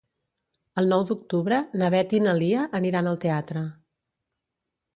[0.81, 3.65] El nou d'octubre na Beth i na Lia aniran al teatre.